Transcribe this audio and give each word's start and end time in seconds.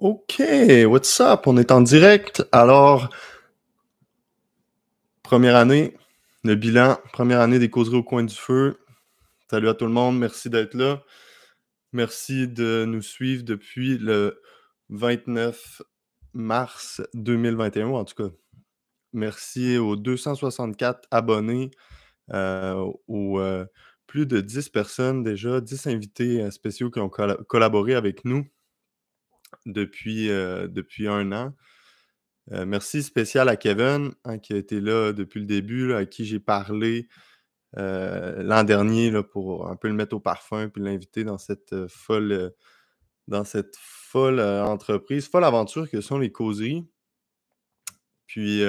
OK, 0.00 0.42
what's 0.86 1.20
up? 1.20 1.46
On 1.46 1.56
est 1.56 1.70
en 1.70 1.80
direct. 1.80 2.44
Alors, 2.50 3.10
première 5.22 5.54
année, 5.54 5.96
le 6.42 6.56
bilan, 6.56 6.98
première 7.12 7.40
année 7.40 7.60
des 7.60 7.70
causeries 7.70 7.98
au 7.98 8.02
coin 8.02 8.24
du 8.24 8.34
feu. 8.34 8.80
Salut 9.48 9.68
à 9.68 9.74
tout 9.74 9.84
le 9.84 9.92
monde, 9.92 10.18
merci 10.18 10.50
d'être 10.50 10.74
là. 10.74 11.04
Merci 11.92 12.48
de 12.48 12.84
nous 12.88 13.02
suivre 13.02 13.44
depuis 13.44 13.96
le 13.98 14.40
29 14.88 15.82
mars 16.32 17.00
2021, 17.14 17.88
en 17.88 18.04
tout 18.04 18.14
cas. 18.16 18.34
Merci 19.12 19.78
aux 19.78 19.94
264 19.94 21.06
abonnés, 21.12 21.70
euh, 22.32 22.90
aux 23.06 23.38
euh, 23.38 23.64
plus 24.08 24.26
de 24.26 24.40
10 24.40 24.70
personnes 24.70 25.22
déjà, 25.22 25.60
10 25.60 25.86
invités 25.86 26.42
euh, 26.42 26.50
spéciaux 26.50 26.90
qui 26.90 26.98
ont 26.98 27.10
collaboré 27.10 27.94
avec 27.94 28.24
nous 28.24 28.44
depuis, 29.66 30.28
depuis 30.28 31.08
un 31.08 31.32
an. 31.32 31.54
merci 32.50 33.02
spécial 33.02 33.48
à 33.48 33.56
Kevin, 33.56 34.12
hein, 34.24 34.38
qui 34.38 34.52
a 34.52 34.56
été 34.56 34.80
là 34.80 35.12
depuis 35.12 35.40
le 35.40 35.46
début, 35.46 35.92
à 35.94 36.06
qui 36.06 36.24
j'ai 36.24 36.40
parlé 36.40 37.08
l'an 37.76 38.64
dernier 38.64 39.12
pour 39.22 39.68
un 39.68 39.76
peu 39.76 39.88
le 39.88 39.94
mettre 39.94 40.14
au 40.14 40.20
parfum 40.20 40.68
puis 40.68 40.82
l'inviter 40.82 41.24
dans 41.24 41.38
cette 41.38 41.74
folle, 41.88 42.52
dans 43.26 43.44
cette 43.44 43.76
folle 43.76 44.40
entreprise, 44.40 45.28
folle 45.28 45.44
aventure 45.44 45.90
que 45.90 46.00
sont 46.00 46.18
les 46.18 46.30
causeries. 46.30 46.86
Puis, 48.26 48.62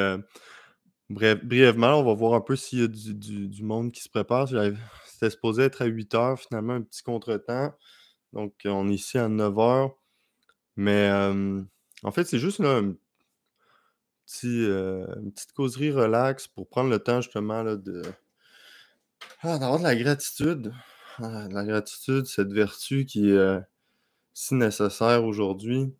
brièvement, 1.09 1.99
on 1.99 2.03
va 2.03 2.13
voir 2.13 2.33
un 2.33 2.41
peu 2.41 2.55
s'il 2.55 2.79
y 2.79 2.83
a 2.83 2.87
du, 2.87 3.63
monde 3.63 3.91
qui 3.91 4.01
se 4.01 4.09
prépare. 4.09 4.47
C'était 5.05 5.29
supposé 5.29 5.63
être 5.63 5.81
à 5.81 5.85
8 5.85 6.13
heures, 6.15 6.39
finalement, 6.39 6.73
un 6.73 6.81
petit 6.81 7.03
contretemps. 7.03 7.73
Donc, 8.33 8.53
on 8.65 8.89
est 8.89 8.93
ici 8.95 9.17
à 9.17 9.27
9 9.27 9.59
heures. 9.59 9.95
Mais 10.75 11.09
en 12.03 12.11
fait, 12.11 12.25
c'est 12.25 12.39
juste 12.39 12.59
une 12.59 12.97
petite 14.31 15.53
causerie 15.53 15.91
relax 15.91 16.47
pour 16.47 16.67
prendre 16.67 16.89
le 16.89 16.99
temps 16.99 17.21
justement 17.21 17.63
là, 17.63 17.75
de 17.75 18.01
ah, 19.41 19.57
d'avoir 19.57 19.79
de 19.79 19.83
la 19.83 19.95
gratitude. 19.95 20.73
Ah, 21.19 21.47
de 21.47 21.53
la 21.53 21.63
gratitude, 21.63 22.25
cette 22.25 22.51
vertu 22.51 23.05
qui 23.05 23.29
est 23.29 23.59
si 24.33 24.55
nécessaire 24.55 25.23
aujourd'hui. 25.23 25.93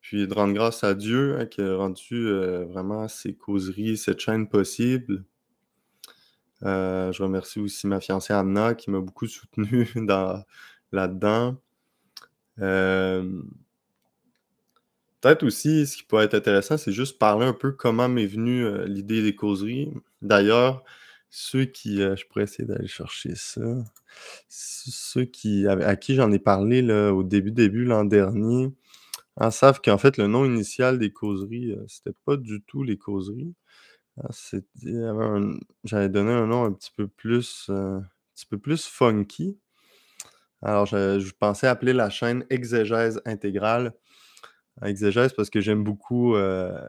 Puis 0.00 0.28
de 0.28 0.34
rendre 0.34 0.54
grâce 0.54 0.84
à 0.84 0.94
Dieu 0.94 1.38
hein, 1.38 1.46
qui 1.46 1.60
a 1.62 1.76
rendu 1.76 2.30
vraiment 2.68 3.08
ces 3.08 3.34
causeries, 3.34 3.96
cette 3.96 4.20
chaîne 4.20 4.48
possible. 4.48 5.24
je 6.62 7.22
remercie 7.22 7.60
aussi 7.60 7.86
ma 7.86 8.00
fiancée 8.00 8.32
Anna 8.32 8.74
qui 8.74 8.90
m'a 8.90 9.00
beaucoup 9.00 9.26
soutenu 9.26 9.88
dans, 9.96 10.44
là-dedans. 10.92 11.56
Peut-être 12.56 13.34
aussi, 15.44 15.86
ce 15.86 15.96
qui 15.96 16.02
pourrait 16.02 16.24
être 16.24 16.34
intéressant, 16.34 16.76
c'est 16.76 16.92
juste 16.92 17.18
parler 17.18 17.46
un 17.46 17.52
peu 17.52 17.72
comment 17.72 18.08
m'est 18.08 18.26
venue 18.26 18.66
l'idée 18.86 19.22
des 19.22 19.34
causeries. 19.36 19.92
D'ailleurs, 20.20 20.82
ceux 21.30 21.64
qui, 21.64 21.98
je 21.98 22.26
pourrais 22.26 22.44
essayer 22.44 22.64
d'aller 22.64 22.88
chercher 22.88 23.34
ça. 23.36 23.60
Ceux 24.48 25.24
qui, 25.24 25.66
à 25.66 25.96
qui 25.96 26.14
j'en 26.16 26.32
ai 26.32 26.38
parlé 26.38 26.82
là, 26.82 27.12
au 27.12 27.22
début, 27.22 27.52
début 27.52 27.84
l'an 27.84 28.04
dernier, 28.04 28.72
en 29.36 29.50
savent 29.50 29.80
qu'en 29.82 29.98
fait, 29.98 30.16
le 30.18 30.26
nom 30.26 30.44
initial 30.44 30.98
des 30.98 31.12
causeries, 31.12 31.76
c'était 31.88 32.14
pas 32.24 32.36
du 32.36 32.60
tout 32.62 32.82
les 32.82 32.98
causeries. 32.98 33.54
Ah, 34.22 34.28
j'avais 35.84 36.08
donné 36.10 36.32
un 36.32 36.46
nom 36.46 36.64
un 36.64 36.72
petit 36.72 36.90
peu 36.96 37.08
plus, 37.08 37.66
un 37.70 38.02
petit 38.34 38.46
peu 38.46 38.58
plus 38.58 38.86
funky. 38.86 39.58
Alors, 40.62 40.86
je, 40.86 41.30
pensais 41.32 41.66
appeler 41.66 41.92
la 41.92 42.08
chaîne 42.08 42.44
Exégèse 42.50 43.20
intégrale. 43.24 43.94
Exégèse 44.84 45.32
parce 45.34 45.50
que 45.50 45.60
j'aime 45.60 45.84
beaucoup, 45.84 46.36
euh, 46.36 46.86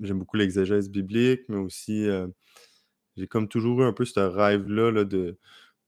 j'aime 0.00 0.18
beaucoup 0.18 0.36
l'exégèse 0.36 0.90
biblique, 0.90 1.42
mais 1.48 1.56
aussi, 1.56 2.06
euh, 2.06 2.28
j'ai 3.16 3.26
comme 3.26 3.48
toujours 3.48 3.82
eu 3.82 3.84
un 3.84 3.92
peu 3.92 4.04
ce 4.04 4.20
rêve-là 4.20 5.04
de, 5.04 5.38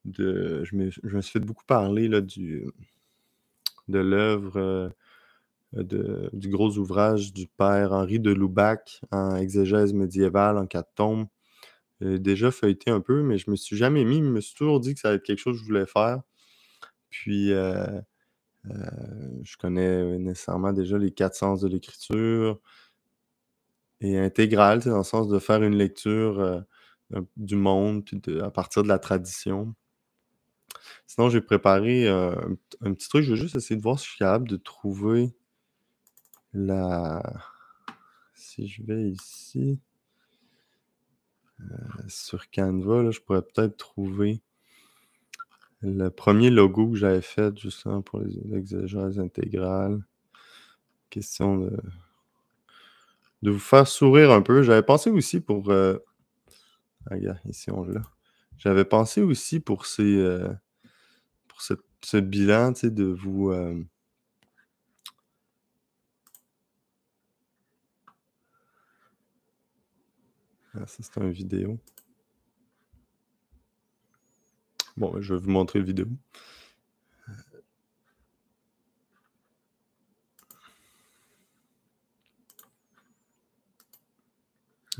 de 0.05 0.65
je, 0.65 0.77
me, 0.77 0.91
suis 0.91 1.33
fait 1.33 1.41
beaucoup 1.41 1.65
parler 1.67 2.09
là, 2.09 2.21
du, 2.21 2.65
de 3.89 3.99
l'œuvre 3.99 4.93
euh, 5.77 6.29
du 6.33 6.49
gros 6.49 6.79
ouvrage 6.79 7.33
du 7.33 7.49
père 7.49 7.93
Henri 7.93 8.21
de 8.21 8.31
Loubac 8.33 9.01
en 9.11 9.37
exégèse 9.37 9.93
médiévale 9.93 10.59
en 10.59 10.67
quatre 10.67 10.93
tomes. 10.95 11.27
J'ai 12.01 12.19
déjà 12.19 12.51
feuilleté 12.51 12.91
un 12.91 13.01
peu, 13.01 13.23
mais 13.23 13.39
je 13.39 13.51
me 13.51 13.57
suis 13.57 13.77
jamais 13.77 14.05
mis, 14.05 14.19
je 14.19 14.23
me 14.31 14.41
suis 14.41 14.55
toujours 14.55 14.81
dit 14.81 14.95
que 14.95 15.01
ça 15.01 15.09
allait 15.09 15.19
être 15.19 15.25
quelque 15.25 15.39
chose 15.39 15.57
que 15.57 15.61
je 15.61 15.67
voulais 15.67 15.87
faire. 15.87 16.23
Puis, 17.15 17.51
je 18.65 19.57
connais 19.57 20.19
nécessairement 20.19 20.73
déjà 20.73 20.99
les 20.99 21.13
quatre 21.13 21.37
sens 21.37 21.61
de 21.61 21.69
l'écriture 21.69 22.61
et 24.01 24.19
intégrale, 24.19 24.81
dans 24.81 24.99
le 24.99 25.05
sens 25.05 25.29
de 25.29 25.39
faire 25.39 25.63
une 25.63 25.77
lecture 25.77 26.65
du 27.37 27.55
monde 27.55 28.05
à 28.43 28.51
partir 28.51 28.83
de 28.83 28.89
la 28.89 28.99
tradition. 28.99 29.77
Sinon, 31.07 31.29
j'ai 31.29 31.41
préparé 31.41 32.09
un, 32.09 32.57
petit 32.81 33.09
truc. 33.09 33.25
Je 33.25 33.35
vais 33.35 33.41
juste 33.41 33.55
essayer 33.55 33.77
de 33.77 33.83
voir 33.83 34.01
si 34.01 34.07
je 34.07 34.11
suis 34.11 34.19
capable 34.19 34.49
de 34.49 34.57
trouver 34.57 35.37
la. 36.53 37.23
Si 38.35 38.67
je 38.67 38.83
vais 38.83 39.11
ici 39.11 39.79
sur 42.09 42.51
Canva, 42.51 43.09
je 43.13 43.21
pourrais 43.21 43.43
peut-être 43.43 43.77
trouver 43.77 44.43
le 45.85 46.09
premier 46.09 46.51
logo 46.51 46.91
que 46.91 46.97
j'avais 46.97 47.21
fait 47.21 47.57
justement 47.59 48.01
pour 48.01 48.21
l'exégèse 48.21 49.19
intégrale. 49.21 50.03
Question 51.11 51.59
de, 51.59 51.77
de 53.43 53.51
vous 53.51 53.59
faire 53.59 53.87
sourire 53.87 54.33
un 54.33 54.41
peu. 54.41 54.63
J'avais 54.63 54.83
pensé 54.83 55.11
aussi 55.11 55.41
pour. 55.41 55.71
Euh, 55.71 55.99
ah, 57.11 57.15
regarde, 57.15 57.39
ici 57.45 57.71
on 57.71 57.85
l'a. 57.85 58.03
J'avais 58.57 58.85
pensé 58.87 59.21
aussi 59.23 59.61
pour 59.61 59.87
ces. 59.87 60.17
Euh, 60.17 60.49
pour 61.49 61.61
ce, 61.61 62.17
bilan, 62.17 62.73
tu 62.73 62.81
sais, 62.81 62.91
de 62.91 63.05
vous. 63.05 63.51
Euh, 63.51 63.85
ah, 70.75 70.87
ça, 70.87 71.03
c'est 71.03 71.17
une 71.19 71.31
vidéo. 71.31 71.79
Bon, 74.97 75.21
je 75.21 75.35
vais 75.35 75.41
vous 75.41 75.51
montrer 75.51 75.81
la 75.81 75.85
vidéo. 75.85 76.07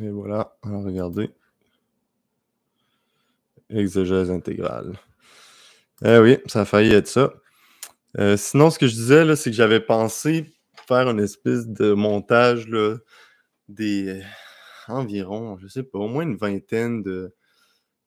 Et 0.01 0.09
voilà, 0.11 0.57
alors 0.63 0.83
regardez. 0.83 1.31
Exégèse 3.71 4.31
intégrale. 4.31 4.99
Eh 6.05 6.19
oui, 6.19 6.39
ça 6.47 6.63
a 6.63 6.65
failli 6.65 6.93
être 6.93 7.09
ça. 7.09 7.33
Euh, 8.19 8.37
sinon, 8.37 8.71
ce 8.71 8.79
que 8.79 8.87
je 8.87 8.95
disais, 8.95 9.37
c'est 9.37 9.51
que 9.51 9.57
j'avais 9.57 9.81
pensé 9.81 10.53
faire 10.89 11.09
une 11.09 11.21
espèce 11.21 11.67
de 11.67 11.93
montage 11.93 12.69
là, 12.69 12.97
des 13.69 14.23
environ, 14.89 15.59
je 15.59 15.69
sais 15.69 15.83
pas, 15.83 15.99
au 15.99 16.09
moins 16.09 16.25
une 16.25 16.37
vingtaine 16.37 17.03
de, 17.03 17.35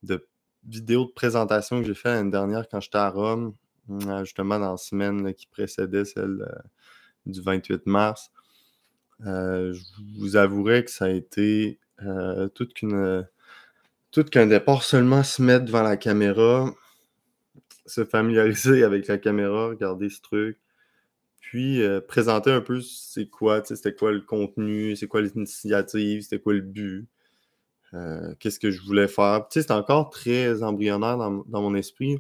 de 0.04 0.28
vidéo 0.68 1.06
de 1.06 1.12
présentation 1.12 1.80
que 1.80 1.88
j'ai 1.88 1.96
fait 1.96 2.10
l'année 2.10 2.32
dernière 2.32 2.68
quand 2.70 2.80
j'étais 2.80 2.98
à 2.98 3.10
Rome, 3.10 3.56
euh, 3.90 4.24
justement 4.26 4.60
dans 4.60 4.72
la 4.72 4.78
semaine 4.78 5.34
qui 5.34 5.48
précédait 5.48 6.06
celle 6.06 6.42
euh, 6.42 6.62
du 7.26 7.42
28 7.42 7.86
mars. 7.86 8.32
Euh, 9.26 9.74
je 9.74 9.82
vous 10.20 10.36
avouerai 10.36 10.84
que 10.84 10.92
ça 10.92 11.06
a 11.06 11.10
été 11.10 11.80
tout 12.54 12.68
qu'un 14.32 14.46
départ 14.46 14.84
seulement 14.84 15.24
se 15.24 15.42
mettre 15.42 15.66
devant 15.66 15.82
la 15.82 15.98
caméra, 15.98 16.72
se 17.86 18.06
familiariser 18.06 18.84
avec 18.86 19.08
la 19.08 19.18
caméra, 19.18 19.70
regarder 19.70 20.10
ce 20.10 20.22
truc, 20.22 20.60
puis 21.40 21.82
présenter 22.08 22.52
un 22.52 22.62
peu 22.62 22.82
c'est 22.82 23.28
quoi, 23.28 23.64
c'était 23.64 23.96
quoi 23.96 24.12
le 24.12 24.22
contenu, 24.22 24.96
c'est 24.96 25.08
quoi 25.08 25.22
l'initiative, 25.22 26.22
c'était 26.22 26.40
quoi 26.40 26.54
le 26.54 26.62
but. 26.62 27.08
Euh, 27.94 28.34
qu'est-ce 28.40 28.60
que 28.60 28.72
je 28.72 28.82
voulais 28.82 29.08
faire? 29.08 29.48
Tu 29.50 29.60
sais, 29.60 29.68
c'est 29.68 29.74
encore 29.74 30.10
très 30.10 30.64
embryonnaire 30.64 31.18
dans, 31.18 31.62
mon 31.62 31.76
esprit. 31.76 32.18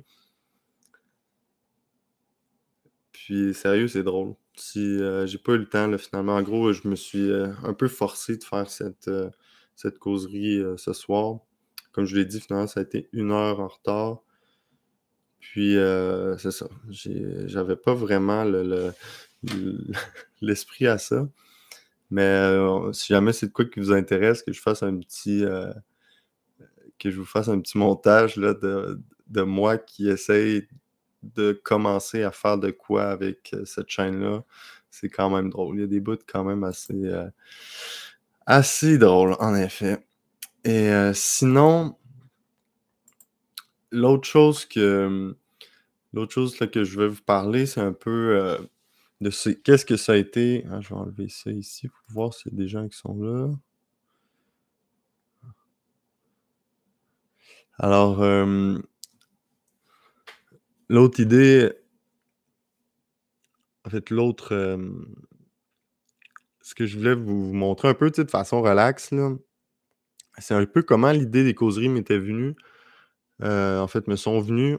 Puis, 3.11 3.53
sérieux, 3.53 3.87
c'est 3.87 4.03
drôle. 4.03 4.35
Si 4.55 4.79
euh, 4.79 5.27
j'ai 5.27 5.37
pas 5.37 5.53
eu 5.53 5.57
le 5.59 5.67
temps, 5.67 5.95
finalement, 5.97 6.35
en 6.35 6.41
gros, 6.41 6.73
je 6.73 6.87
me 6.87 6.95
suis 6.95 7.29
euh, 7.29 7.49
un 7.63 7.73
peu 7.73 7.87
forcé 7.87 8.37
de 8.37 8.43
faire 8.43 8.69
cette, 8.69 9.09
cette 9.75 9.99
causerie 9.99 10.63
ce 10.77 10.93
soir. 10.93 11.39
Comme 11.91 12.05
je 12.05 12.15
l'ai 12.15 12.25
dit, 12.25 12.39
finalement, 12.39 12.67
ça 12.67 12.79
a 12.79 12.83
été 12.83 13.09
une 13.13 13.31
heure 13.31 13.59
en 13.59 13.67
retard. 13.67 14.21
Puis, 15.39 15.75
c'est 16.37 16.51
ça. 16.51 16.67
J'avais 16.89 17.75
pas 17.75 17.93
vraiment 17.93 18.43
l'esprit 20.41 20.85
le, 20.85 20.91
à 20.91 20.97
ça. 20.97 21.27
Mais 22.09 22.23
euh, 22.23 22.91
si 22.93 23.13
jamais 23.13 23.33
c'est 23.33 23.47
de 23.47 23.51
quoi 23.51 23.65
qui 23.65 23.79
vous 23.79 23.91
intéresse, 23.91 24.43
que 24.43 24.53
je 24.53 24.61
fasse 24.61 24.83
un 24.83 24.97
petit. 24.97 25.43
Euh, 25.43 25.71
que 26.99 27.11
je 27.11 27.17
vous 27.17 27.25
fasse 27.25 27.47
un 27.47 27.59
petit 27.59 27.77
montage 27.77 28.37
là, 28.37 28.55
de, 28.55 29.41
moi 29.43 29.77
qui 29.77 30.09
essaye 30.09 30.67
de 31.21 31.51
commencer 31.51 32.23
à 32.23 32.31
faire 32.31 32.57
de 32.57 32.71
quoi 32.71 33.09
avec 33.09 33.55
cette 33.65 33.89
chaîne-là, 33.89 34.43
c'est 34.89 35.09
quand 35.09 35.29
même 35.29 35.51
drôle. 35.51 35.75
Il 35.75 35.81
y 35.81 35.83
a 35.83 35.87
des 35.87 35.99
bouts 35.99 36.17
quand 36.27 36.43
même 36.43 36.63
assez, 36.63 37.03
assez 38.47 38.97
drôles, 38.97 39.35
en 39.39 39.53
effet. 39.53 39.99
Et 40.63 40.89
sinon, 41.13 41.95
l'autre 43.91 44.27
chose 44.27 44.65
que 44.65 45.35
l'autre 46.13 46.33
chose 46.33 46.57
que 46.57 46.83
je 46.83 46.99
vais 46.99 47.09
vous 47.09 47.23
parler, 47.23 47.67
c'est 47.67 47.81
un 47.81 47.93
peu 47.93 48.57
de 49.21 49.29
ce 49.29 49.49
qu'est-ce 49.49 49.85
que 49.85 49.97
ça 49.97 50.13
a 50.13 50.15
été? 50.17 50.65
Ah, 50.71 50.81
je 50.81 50.89
vais 50.89 50.95
enlever 50.95 51.29
ça 51.29 51.51
ici 51.51 51.87
pour 51.87 52.01
voir 52.09 52.33
s'il 52.33 52.51
y 52.51 52.55
a 52.55 52.57
des 52.57 52.67
gens 52.67 52.87
qui 52.87 52.97
sont 52.97 53.19
là. 53.21 53.49
Alors, 57.79 58.23
l'autre 60.89 61.19
idée, 61.19 61.71
en 63.85 63.89
fait, 63.89 64.09
l'autre, 64.09 64.79
ce 66.61 66.75
que 66.75 66.85
je 66.85 66.97
voulais 66.97 67.15
vous 67.15 67.53
montrer 67.53 67.87
un 67.89 67.93
peu, 67.93 68.09
de 68.09 68.23
façon 68.29 68.61
relaxe, 68.61 69.13
c'est 70.39 70.53
un 70.53 70.65
peu 70.65 70.81
comment 70.83 71.11
l'idée 71.11 71.43
des 71.43 71.53
causeries 71.53 71.89
m'était 71.89 72.19
venue. 72.19 72.55
en 73.41 73.87
fait, 73.87 74.07
me 74.07 74.15
sont 74.15 74.39
venues. 74.39 74.77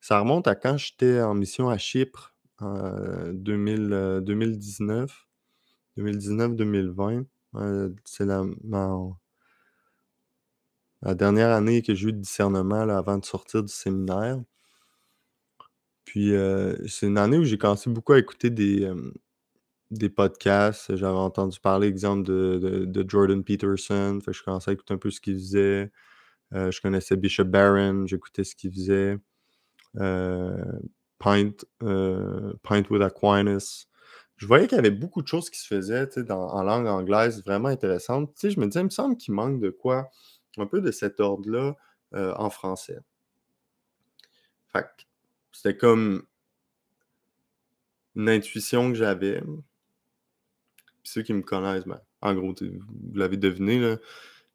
Ça 0.00 0.20
remonte 0.20 0.46
à 0.46 0.54
quand 0.54 0.76
j'étais 0.76 1.20
en 1.20 1.34
mission 1.34 1.68
à 1.68 1.78
Chypre, 1.78 2.34
en 2.60 3.32
2019, 3.32 5.26
2019-2020. 5.96 7.24
c'est 8.04 8.26
la, 8.26 8.44
dernière 11.14 11.50
année 11.50 11.82
que 11.82 11.94
j'ai 11.94 12.08
eu 12.08 12.12
de 12.12 12.18
discernement 12.18 12.80
avant 12.88 13.18
de 13.18 13.24
sortir 13.24 13.62
du 13.62 13.72
séminaire. 13.72 14.40
Puis 16.04 16.32
c'est 16.88 17.06
une 17.06 17.18
année 17.18 17.38
où 17.38 17.44
j'ai 17.44 17.58
commencé 17.58 17.90
beaucoup 17.90 18.12
à 18.14 18.18
écouter 18.18 18.50
des, 18.50 18.90
des 19.90 20.08
podcasts. 20.08 20.96
J'avais 20.96 21.16
entendu 21.16 21.60
parler, 21.60 21.88
exemple, 21.88 22.24
de, 22.24 23.04
Jordan 23.08 23.44
Peterson. 23.44 24.18
Je 24.26 24.42
commençais 24.42 24.70
à 24.70 24.74
écouter 24.74 24.94
un 24.94 24.98
peu 24.98 25.10
ce 25.10 25.20
qu'il 25.20 25.34
faisait. 25.34 25.90
je 26.52 26.80
connaissais 26.80 27.16
Bishop 27.16 27.44
Barron, 27.44 28.06
j'écoutais 28.06 28.44
ce 28.44 28.54
qu'il 28.56 28.72
faisait. 28.72 29.18
Pint, 31.18 31.64
Pint 31.80 32.90
with 32.90 33.02
Aquinas. 33.02 33.86
Je 34.36 34.46
voyais 34.46 34.68
qu'il 34.68 34.76
y 34.76 34.78
avait 34.78 34.90
beaucoup 34.90 35.20
de 35.20 35.26
choses 35.26 35.50
qui 35.50 35.58
se 35.58 35.66
faisaient 35.66 36.08
en 36.30 36.62
langue 36.62 36.86
anglaise 36.86 37.42
vraiment 37.44 37.68
intéressantes. 37.68 38.32
je 38.40 38.60
me 38.60 38.66
disais, 38.66 38.80
il 38.80 38.84
me 38.84 38.90
semble 38.90 39.16
qu'il 39.16 39.34
manque 39.34 39.60
de 39.60 39.70
quoi 39.70 40.10
un 40.56 40.66
peu 40.66 40.80
de 40.80 40.90
cet 40.90 41.20
ordre-là 41.20 41.76
euh, 42.14 42.32
en 42.36 42.50
français. 42.50 42.98
Fait 44.72 44.86
c'était 45.52 45.76
comme 45.76 46.24
une 48.14 48.28
intuition 48.28 48.90
que 48.90 48.96
j'avais. 48.96 49.42
ceux 51.02 51.22
qui 51.22 51.32
me 51.32 51.42
connaissent, 51.42 51.84
ben, 51.84 52.00
en 52.20 52.34
gros, 52.34 52.54
vous 52.60 53.14
l'avez 53.14 53.36
deviné, 53.36 53.78
là, 53.80 53.96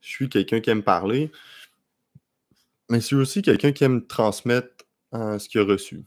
je 0.01 0.09
suis 0.09 0.29
quelqu'un 0.29 0.61
qui 0.61 0.69
aime 0.69 0.83
parler, 0.83 1.31
mais 2.89 2.99
je 2.99 3.05
suis 3.05 3.15
aussi 3.15 3.41
quelqu'un 3.41 3.71
qui 3.71 3.83
aime 3.83 4.05
transmettre 4.05 4.85
euh, 5.13 5.39
ce 5.39 5.49
qu'il 5.49 5.61
a 5.61 5.65
reçu. 5.65 6.05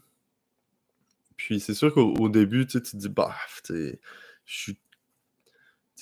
Puis 1.37 1.59
c'est 1.59 1.73
sûr 1.73 1.93
qu'au 1.93 2.29
début, 2.29 2.67
tu 2.67 2.81
te 2.81 2.97
dis, 2.97 3.09
bah, 3.09 3.35
je 3.69 4.73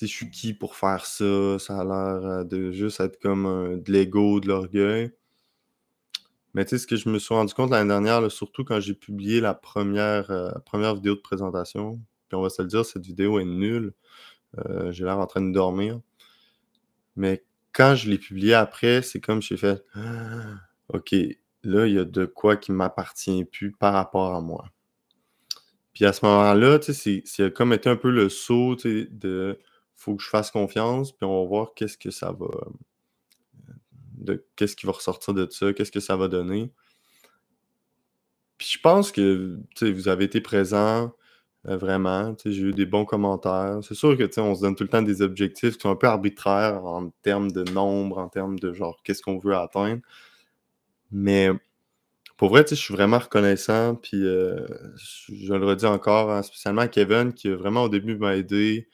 suis 0.06 0.30
qui 0.30 0.54
pour 0.54 0.76
faire 0.76 1.06
ça? 1.06 1.58
Ça 1.58 1.80
a 1.80 1.84
l'air 1.84 2.30
euh, 2.30 2.44
de 2.44 2.72
juste 2.72 3.00
être 3.00 3.20
comme 3.20 3.80
de 3.82 3.92
l'ego, 3.92 4.40
de 4.40 4.48
l'orgueil. 4.48 5.12
Mais 6.56 6.64
tu 6.64 6.70
sais, 6.70 6.78
ce 6.78 6.86
que 6.86 6.96
je 6.96 7.10
me 7.10 7.18
suis 7.18 7.34
rendu 7.34 7.52
compte 7.52 7.70
l'année 7.70 7.88
dernière, 7.88 8.32
surtout 8.32 8.64
quand 8.64 8.80
j'ai 8.80 8.94
publié 8.94 9.42
la 9.42 9.52
première, 9.52 10.30
euh, 10.30 10.50
première 10.64 10.94
vidéo 10.94 11.14
de 11.14 11.20
présentation, 11.20 12.00
puis 12.28 12.36
on 12.36 12.40
va 12.40 12.48
se 12.48 12.62
le 12.62 12.68
dire, 12.68 12.82
cette 12.86 13.04
vidéo 13.04 13.38
est 13.38 13.44
nulle. 13.44 13.92
Euh, 14.58 14.90
j'ai 14.90 15.04
l'air 15.04 15.18
en 15.18 15.26
train 15.26 15.42
de 15.42 15.52
dormir. 15.52 16.00
Mais 17.14 17.44
quand 17.72 17.94
je 17.94 18.08
l'ai 18.08 18.16
publié 18.16 18.54
après, 18.54 19.02
c'est 19.02 19.20
comme 19.20 19.42
j'ai 19.42 19.58
fait 19.58 19.84
OK, 20.88 21.14
là, 21.62 21.86
il 21.86 21.94
y 21.94 21.98
a 21.98 22.06
de 22.06 22.24
quoi 22.24 22.56
qui 22.56 22.72
m'appartient 22.72 23.44
plus 23.44 23.72
par 23.72 23.92
rapport 23.92 24.34
à 24.34 24.40
moi. 24.40 24.64
Puis 25.96 26.04
à 26.04 26.12
ce 26.12 26.26
moment-là, 26.26 26.78
tu 26.78 26.92
sais, 26.92 27.22
c'est 27.24 27.54
comme 27.54 27.72
été 27.72 27.88
un 27.88 27.96
peu 27.96 28.10
le 28.10 28.28
saut 28.28 28.76
de 28.76 29.58
faut 29.94 30.14
que 30.14 30.22
je 30.22 30.28
fasse 30.28 30.50
confiance, 30.50 31.10
puis 31.10 31.24
on 31.24 31.42
va 31.42 31.48
voir 31.48 31.72
qu'est-ce 31.74 31.96
que 31.96 32.10
ça 32.10 32.32
va. 32.32 32.48
De, 34.12 34.46
qu'est-ce 34.56 34.76
qui 34.76 34.84
va 34.84 34.92
ressortir 34.92 35.32
de 35.32 35.48
ça, 35.50 35.72
qu'est-ce 35.72 35.90
que 35.90 36.00
ça 36.00 36.14
va 36.14 36.28
donner. 36.28 36.70
Puis 38.58 38.68
je 38.74 38.78
pense 38.78 39.10
que 39.10 39.58
vous 39.80 40.08
avez 40.08 40.24
été 40.24 40.42
présent 40.42 41.14
euh, 41.66 41.78
vraiment. 41.78 42.36
J'ai 42.44 42.60
eu 42.60 42.72
des 42.74 42.84
bons 42.84 43.06
commentaires. 43.06 43.78
C'est 43.80 43.94
sûr 43.94 44.18
que 44.18 44.40
on 44.40 44.54
se 44.54 44.60
donne 44.60 44.74
tout 44.74 44.84
le 44.84 44.90
temps 44.90 45.00
des 45.00 45.22
objectifs 45.22 45.76
qui 45.76 45.80
sont 45.80 45.90
un 45.90 45.96
peu 45.96 46.08
arbitraires 46.08 46.84
en 46.84 47.08
termes 47.22 47.50
de 47.50 47.64
nombre, 47.72 48.18
en 48.18 48.28
termes 48.28 48.58
de 48.58 48.74
genre 48.74 49.00
qu'est-ce 49.02 49.22
qu'on 49.22 49.38
veut 49.38 49.56
atteindre. 49.56 50.02
Mais 51.10 51.48
pour 52.36 52.50
vrai, 52.50 52.64
je 52.68 52.74
suis 52.74 52.94
vraiment 52.94 53.18
reconnaissant. 53.18 53.96
Puis 53.96 54.24
euh, 54.24 54.66
je 54.96 55.54
le 55.54 55.66
redis 55.66 55.86
encore, 55.86 56.30
hein, 56.30 56.42
spécialement 56.42 56.82
à 56.82 56.88
Kevin, 56.88 57.32
qui 57.32 57.48
vraiment 57.50 57.84
au 57.84 57.88
début 57.88 58.16
m'a 58.16 58.36
aidé. 58.36 58.88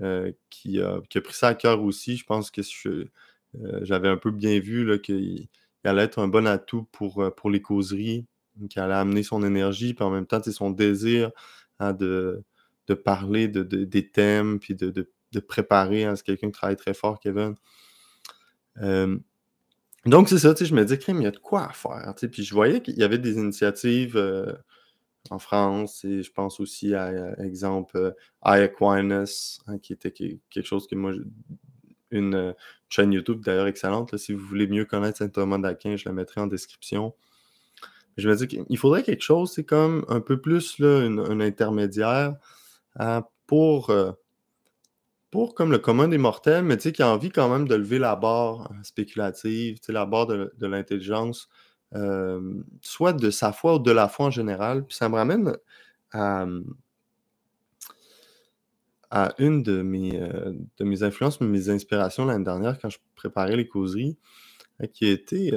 Euh, 0.00 0.30
qui, 0.50 0.80
a, 0.80 1.00
pris 1.00 1.34
ça 1.34 1.48
à 1.48 1.54
cœur 1.54 1.82
aussi. 1.82 2.16
Je 2.16 2.24
pense 2.24 2.50
que 2.50 2.60
euh, 2.84 3.80
j'avais 3.82 4.08
un 4.08 4.16
peu 4.16 4.30
bien 4.30 4.60
vu 4.60 5.00
qu'il 5.02 5.48
allait 5.84 6.04
être 6.04 6.20
un 6.20 6.28
bon 6.28 6.46
atout 6.46 6.84
pour, 6.92 7.22
euh, 7.22 7.30
pour 7.30 7.50
les 7.50 7.60
causeries, 7.62 8.26
qu'il 8.70 8.80
allait 8.82 8.94
amener 8.94 9.22
son 9.22 9.42
énergie, 9.44 9.94
puis 9.94 10.04
en 10.04 10.10
même 10.10 10.26
temps, 10.26 10.42
son 10.42 10.70
désir 10.70 11.30
hein, 11.80 11.92
de, 11.92 12.44
de, 12.86 12.94
parler 12.94 13.48
de, 13.48 13.62
des 13.62 14.08
thèmes, 14.10 14.60
puis 14.60 14.74
de, 14.74 14.90
de 15.32 15.40
préparer. 15.40 16.04
Hein, 16.04 16.14
c'est 16.16 16.24
quelqu'un 16.24 16.48
qui 16.48 16.52
travaille 16.52 16.76
très 16.76 16.94
fort, 16.94 17.18
Kevin. 17.20 17.54
Donc, 20.08 20.28
c'est 20.28 20.38
ça, 20.38 20.54
je 20.58 20.74
me 20.74 20.84
dis, 20.84 20.94
il 20.94 21.22
y 21.22 21.26
a 21.26 21.30
de 21.30 21.38
quoi 21.38 21.68
à 21.68 21.72
faire. 21.72 22.14
Puis 22.30 22.44
je 22.44 22.54
voyais 22.54 22.80
qu'il 22.80 22.98
y 22.98 23.02
avait 23.02 23.18
des 23.18 23.34
initiatives 23.34 24.16
en 25.30 25.38
France 25.38 26.04
et 26.04 26.22
je 26.22 26.32
pense 26.32 26.60
aussi 26.60 26.94
à, 26.94 27.08
euh, 27.08 27.34
exemple, 27.36 27.96
euh, 27.96 28.10
Aquinas, 28.42 29.60
hein, 29.66 29.78
qui 29.78 29.92
était 29.92 30.10
quelque 30.12 30.66
chose 30.66 30.86
que 30.86 30.94
moi, 30.94 31.12
une 32.10 32.34
euh, 32.34 32.52
chaîne 32.88 33.12
YouTube 33.12 33.42
d'ailleurs 33.44 33.66
excellente. 33.66 34.16
si 34.16 34.32
vous 34.32 34.44
voulez 34.44 34.66
mieux 34.66 34.84
connaître 34.84 35.18
Saint 35.18 35.28
Thomas 35.28 35.58
d'Aquin, 35.58 35.96
je 35.96 36.08
la 36.08 36.12
mettrai 36.12 36.40
en 36.40 36.46
description. 36.46 37.14
Je 38.16 38.28
me 38.28 38.34
dis 38.34 38.48
qu'il 38.48 38.78
faudrait 38.78 39.02
quelque 39.02 39.22
chose, 39.22 39.52
c'est 39.52 39.64
comme 39.64 40.04
un 40.08 40.20
peu 40.20 40.40
plus 40.40 40.78
là, 40.78 41.02
un 41.02 41.40
intermédiaire 41.40 42.34
hein, 42.96 43.22
pour, 43.46 43.92
pour 45.30 45.54
comme 45.54 45.70
le 45.70 45.78
commun 45.78 46.08
des 46.08 46.18
mortels, 46.18 46.64
mais 46.64 46.76
qui 46.76 47.02
a 47.02 47.08
envie 47.08 47.30
quand 47.30 47.48
même 47.48 47.68
de 47.68 47.74
lever 47.74 47.98
la 47.98 48.16
barre 48.16 48.70
spéculative, 48.82 49.78
la 49.88 50.06
barre 50.06 50.26
de 50.26 50.66
l'intelligence 50.66 51.48
soit 52.82 53.12
de 53.12 53.30
sa 53.30 53.52
foi 53.52 53.76
ou 53.76 53.78
de 53.78 53.90
la 53.90 54.08
foi 54.08 54.26
en 54.26 54.30
général. 54.30 54.84
Puis 54.86 54.96
ça 54.96 55.08
me 55.08 55.14
ramène 55.14 55.56
à, 56.12 56.46
une 59.38 59.62
de 59.62 59.82
mes, 59.82 60.12
de 60.12 60.84
mes 60.84 61.02
influences, 61.02 61.40
mes 61.40 61.70
inspirations 61.70 62.26
l'année 62.26 62.44
dernière 62.44 62.78
quand 62.78 62.90
je 62.90 62.98
préparais 63.14 63.56
les 63.56 63.66
causeries, 63.66 64.18
hein, 64.80 64.86
qui 64.86 65.06
été 65.06 65.50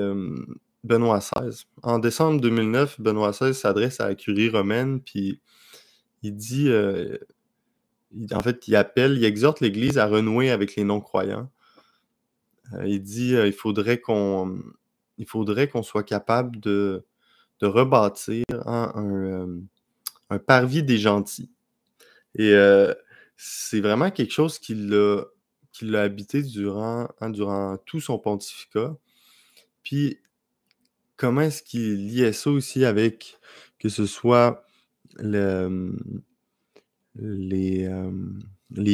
Benoît 0.84 1.20
XVI. 1.20 1.66
En 1.84 2.00
décembre 2.00 2.42
2009, 2.42 3.02
Benoît 3.02 3.32
XVI 3.32 3.54
s'adresse 3.54 4.00
à 4.00 4.08
la 4.08 4.16
curie 4.16 4.50
romaine, 4.50 5.02
puis 5.02 5.42
il 6.24 6.36
dit, 6.36 6.70
en 8.32 8.40
fait, 8.42 8.68
il 8.68 8.76
appelle, 8.76 9.18
il 9.18 9.26
exhorte 9.26 9.62
l'Église 9.62 9.98
à 9.98 10.08
renouer 10.08 10.52
avec 10.52 10.76
les 10.76 10.84
non-croyants. 10.84 11.50
il 12.86 13.02
dit, 13.02 13.34
il 13.34 13.54
faudrait 13.54 14.00
qu'on 14.00 14.62
il 15.22 15.28
faudrait 15.28 15.68
qu'on 15.68 15.84
soit 15.84 16.04
capable 16.04 16.60
de, 16.60 17.06
rebâtir 17.62 18.44
un, 18.66 19.60
parvis 20.48 20.82
des 20.82 20.98
gentils. 20.98 21.52
Et 22.34 22.54
euh, 22.54 22.92
c'est 23.38 23.82
vraiment 23.82 24.10
quelque 24.10 24.32
chose 24.32 24.58
qui 24.58 24.74
l'a, 24.74 26.02
habité 26.02 26.42
durant, 26.42 27.08
hein, 27.20 27.30
durant 27.30 27.78
tout 27.86 28.00
son 28.00 28.18
pontificat. 28.18 28.96
Puis, 29.84 30.18
comment 31.18 31.42
est-ce 31.42 31.62
qu'il 31.62 32.08
liait 32.08 32.34
ça 32.34 32.50
aussi 32.50 32.84
avec 32.84 33.38
que 33.78 33.90
ce 33.90 34.08
soit 34.08 34.66
les, 37.16 37.88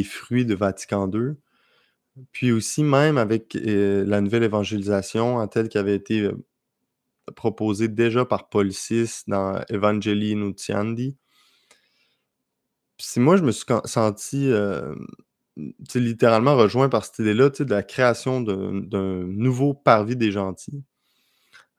fruits 0.03 0.45
de 0.45 0.55
Vatican 0.55 1.09
II, 1.11 1.35
puis 2.31 2.51
aussi, 2.51 2.83
même 2.83 3.17
avec 3.17 3.55
euh, 3.55 4.03
la 4.05 4.21
nouvelle 4.21 4.43
évangélisation, 4.43 5.39
hein, 5.39 5.47
telle 5.47 5.69
qui 5.69 5.77
avait 5.77 5.95
été 5.95 6.21
euh, 6.21 6.33
proposée 7.35 7.87
déjà 7.87 8.25
par 8.25 8.49
Paul 8.49 8.69
VI 8.69 9.23
dans 9.27 9.61
Evangelii 9.69 10.35
Nuntiandi. 10.35 11.15
Si 12.99 13.19
moi, 13.19 13.37
je 13.37 13.43
me 13.43 13.51
suis 13.51 13.65
senti 13.85 14.51
littéralement 15.95 16.55
rejoint 16.55 16.89
par 16.89 17.05
cette 17.05 17.19
idée-là 17.19 17.49
de 17.49 17.69
la 17.69 17.83
création 17.83 18.41
d'un 18.41 19.27
nouveau 19.27 19.73
parvis 19.73 20.15
des 20.15 20.31
gentils. 20.31 20.83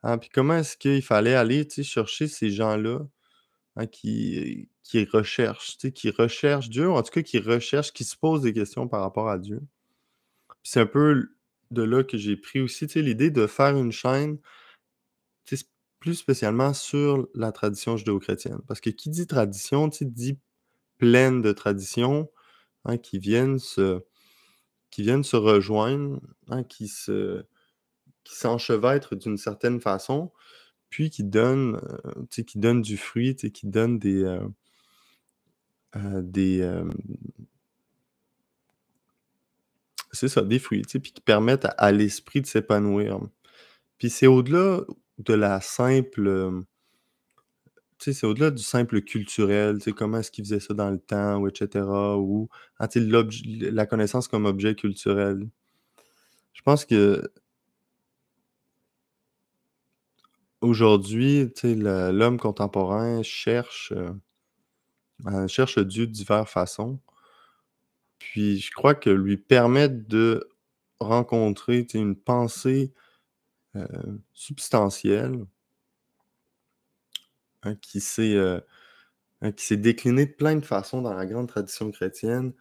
Hein, 0.03 0.17
puis 0.17 0.29
comment 0.29 0.55
est-ce 0.55 0.77
qu'il 0.77 1.01
fallait 1.01 1.35
aller 1.35 1.67
chercher 1.83 2.27
ces 2.27 2.51
gens-là 2.51 2.99
hein, 3.75 3.85
qui 3.85 4.69
qui 4.89 5.05
recherche, 5.05 5.77
tu 5.77 5.87
sais, 5.87 5.91
qui 5.93 6.09
recherche 6.09 6.69
Dieu, 6.69 6.89
ou 6.89 6.93
en 6.93 7.03
tout 7.03 7.11
cas 7.11 7.21
qui 7.21 7.39
recherche, 7.39 7.93
qui 7.93 8.03
se 8.03 8.17
pose 8.17 8.41
des 8.41 8.53
questions 8.53 8.87
par 8.87 9.01
rapport 9.01 9.29
à 9.29 9.37
Dieu. 9.37 9.61
c'est 10.63 10.79
un 10.81 10.85
peu 10.85 11.29
de 11.71 11.83
là 11.83 12.03
que 12.03 12.17
j'ai 12.17 12.35
pris 12.37 12.59
aussi, 12.61 12.87
tu 12.87 12.93
sais, 12.93 13.01
l'idée 13.01 13.29
de 13.31 13.45
faire 13.47 13.77
une 13.77 13.91
chaîne, 13.91 14.39
plus 15.99 16.15
spécialement 16.15 16.73
sur 16.73 17.27
la 17.35 17.51
tradition 17.51 17.97
judéo-chrétienne. 17.97 18.59
Parce 18.67 18.79
que 18.79 18.89
qui 18.89 19.09
dit 19.09 19.27
tradition, 19.27 19.89
dit 20.01 20.39
pleine 20.97 21.41
de 21.41 21.51
traditions, 21.51 22.31
hein, 22.85 22.97
qui 22.97 23.19
viennent 23.19 23.59
se 23.59 24.01
qui 24.91 25.03
viennent 25.03 25.23
se 25.23 25.35
rejoindre, 25.35 26.21
hein, 26.49 26.63
qui 26.63 26.87
se 26.87 27.43
qui 28.23 28.35
s'enchevêtrent 28.35 29.15
d'une 29.15 29.37
certaine 29.37 29.81
façon, 29.81 30.31
puis 30.89 31.09
qui 31.09 31.23
donnent, 31.23 31.81
euh, 32.05 32.43
qui 32.45 32.59
donnent 32.59 32.81
du 32.81 32.97
fruit, 32.97 33.35
qui 33.35 33.67
donnent 33.67 33.99
des, 33.99 34.23
euh, 34.23 34.47
euh, 35.95 36.21
des, 36.21 36.59
hem 36.59 36.93
c'est 40.11 40.27
ça, 40.27 40.41
des 40.41 40.59
fruits, 40.59 40.81
tu 40.83 40.91
sais, 40.93 40.99
puis 40.99 41.11
qui 41.11 41.21
permettent 41.21 41.67
à 41.77 41.91
l'esprit 41.91 42.41
de 42.41 42.47
s'épanouir. 42.47 43.19
Puis 43.97 44.09
c'est 44.09 44.27
au-delà 44.27 44.81
de 45.19 45.33
la 45.33 45.61
simple, 45.61 46.27
hem 46.27 46.65
tu 47.99 48.05
sais, 48.05 48.13
c'est 48.13 48.27
au-delà 48.27 48.49
du 48.51 48.63
simple 48.63 49.01
culturel, 49.01 49.77
tu 49.79 49.85
sais, 49.85 49.91
comment 49.91 50.19
est-ce 50.19 50.31
qu'ils 50.31 50.45
faisaient 50.45 50.61
ça 50.61 50.73
dans 50.73 50.89
le 50.89 50.99
temps 50.99 51.37
ou 51.39 51.47
et 51.49 51.51
cetera 51.53 52.17
ou, 52.17 52.47
ah, 52.79 52.87
la 52.95 53.85
connaissance 53.85 54.29
comme 54.29 54.45
objet 54.45 54.73
culturel. 54.75 55.47
Je 56.53 56.61
pense 56.61 56.85
que 56.85 57.29
aujourd'hui, 60.61 61.51
tu 61.55 61.61
sais, 61.61 61.75
l'homme 61.75 62.37
contemporain 62.39 63.21
cherche, 63.23 63.93
heu, 65.27 65.47
cherche 65.47 65.79
Dieu 65.79 66.07
de 66.07 66.11
diverses 66.11 66.51
façons. 66.51 66.99
Puis 68.19 68.59
je 68.59 68.71
crois 68.71 68.95
que 68.95 69.09
lui 69.09 69.37
permettre 69.37 70.07
de 70.07 70.49
rencontrer, 70.99 71.87
une 71.93 72.15
pensée, 72.15 72.93
heu, 73.75 73.87
substantielle 74.33 75.45
hein, 77.63 77.75
qui 77.75 77.99
s'est, 78.01 78.33
heu, 78.35 78.61
hein, 79.41 79.51
qui 79.53 79.65
s'est 79.65 79.77
déclinée 79.77 80.27
de 80.27 80.33
plein 80.33 80.55
de 80.57 80.65
façons 80.65 81.01
dans 81.03 81.13
la 81.13 81.25
grande 81.27 81.49
tradition 81.49 81.91
chrétienne 81.91 82.53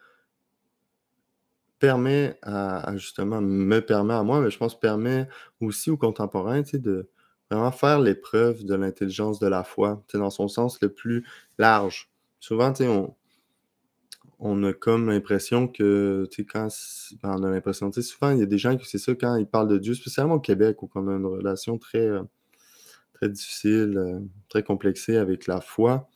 permet 1.78 2.38
à 2.42 2.92
justement 2.96 3.40
me 3.40 3.80
permet 3.80 4.14
à 4.14 4.22
moi, 4.22 4.40
mais 4.40 4.50
je 4.50 4.58
pense 4.58 4.78
permet 4.78 5.28
aussi 5.60 5.90
aux 5.90 5.96
contemporains, 5.96 6.62
de 6.62 7.08
vraiment 7.50 7.70
faire 7.72 8.00
l'épreuve 8.00 8.64
de 8.64 8.74
l'intelligence 8.74 9.38
de 9.38 9.46
la 9.46 9.62
foi, 9.64 10.02
dans 10.14 10.30
son 10.30 10.48
sens 10.48 10.80
le 10.82 10.92
plus 10.92 11.24
large. 11.56 12.07
Souvent, 12.40 12.72
tu 12.72 12.84
sais, 12.84 12.88
on 12.88 13.14
on 14.38 14.62
a 14.64 14.72
comme 14.72 15.08
l'impression 15.08 15.66
que, 15.66 16.26
tu 16.30 16.42
sais, 16.42 16.46
quand 16.46 16.68
ben, 17.22 17.36
on 17.38 17.42
a 17.42 17.50
l'impression, 17.50 17.90
tu 17.90 18.02
sais, 18.02 18.08
souvent, 18.08 18.30
il 18.30 18.38
y 18.38 18.42
a 18.42 18.46
des 18.46 18.58
gens 18.58 18.76
qui 18.76 18.86
c'est 18.88 18.98
ça, 18.98 19.14
quand 19.14 19.36
ils 19.36 19.46
parlent 19.46 19.68
de 19.68 19.78
Dieu, 19.78 19.94
spécialement 19.94 20.34
au 20.34 20.40
Québec, 20.40 20.82
où 20.82 20.86
qu'on 20.86 21.08
a 21.08 21.12
une 21.16 21.26
relation 21.26 21.78
très, 21.78 22.08
très 23.14 23.28
difficile, 23.28 23.98
heu, 23.98 24.28
très 24.48 24.62
complexée 24.62 25.16
avec 25.16 25.46
la 25.46 25.60
foi. 25.60 26.08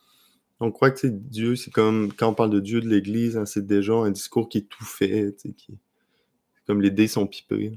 On 0.59 0.71
croit 0.71 0.91
que, 0.91 1.07
Dieu, 1.07 1.55
c'est 1.55 1.71
comme 1.71 2.13
quand 2.13 2.29
on 2.29 2.35
parle 2.35 2.51
de 2.51 2.59
Dieu, 2.61 2.81
de 2.81 2.87
l'Église, 2.89 3.37
hein, 3.37 3.45
c'est 3.45 3.65
déjà 3.65 3.93
un 3.93 4.11
discours 4.11 4.49
qui 4.49 4.59
est 4.59 4.69
tout 4.69 4.85
fait, 4.85 5.33
tu 5.35 5.49
sais, 5.49 5.53
qui 5.53 5.77
comme 6.67 6.81
les 6.81 6.91
dés 6.91 7.09
sont 7.09 7.27
pipés. 7.27 7.73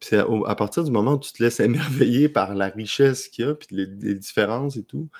C'est 0.00 0.16
à 0.18 0.54
partir 0.54 0.82
du 0.82 0.90
moment 0.90 1.14
où 1.14 1.18
tu 1.18 1.32
te 1.32 1.42
laisses 1.42 1.60
émerveiller 1.60 2.30
par 2.30 2.54
la 2.54 2.68
richesse 2.68 3.28
qu'il 3.28 3.44
y 3.44 3.48
a, 3.48 3.54
puis 3.54 3.68
les 3.76 4.14
différences 4.14 4.76
et 4.76 4.84
tout, 4.84 5.10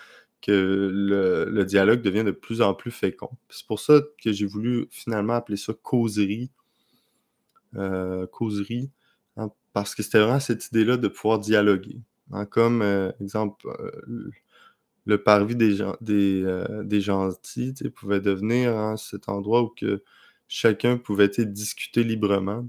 que 0.42 0.90
le 0.92 1.64
dialogue 1.64 2.02
devient 2.02 2.25
de 2.25 2.30
plus 2.30 2.62
en 2.62 2.75
plus 2.75 2.90
fécond. 2.90 3.30
C'est 3.50 3.66
pour 3.66 3.80
ça 3.80 4.00
que 4.23 4.32
j'ai 4.32 4.47
voulu 4.47 4.87
finalement 4.90 5.35
appeler 5.35 5.56
ça 5.59 5.75
causerie. 5.82 6.50
Heu, 7.76 8.26
causerie, 8.32 8.90
hein, 9.37 9.50
parce 9.73 9.94
que 9.94 10.02
c'était 10.02 10.18
vraiment 10.18 10.40
cette 10.40 10.66
idée-là 10.68 10.97
de 10.97 11.06
pouvoir 11.09 11.38
dialoguer, 11.38 12.00
hein, 12.32 12.44
comme, 12.44 12.82
heu, 12.82 13.12
exemple, 13.20 13.68
heu, 13.68 14.30
le 15.06 15.23
parvis 15.23 15.56
des 15.56 15.75
gen 15.76 15.94
des, 16.00 16.44
des 16.85 17.00
gentils, 17.00 17.75
pouvait 17.94 18.20
devenir, 18.20 18.76
hein, 18.76 18.97
cet 18.97 19.28
endroit 19.28 19.62
où 19.62 19.68
que 19.68 20.02
chacun 20.49 20.99
pouvait, 20.99 21.28
discuter 21.28 22.04
librement. 22.04 22.66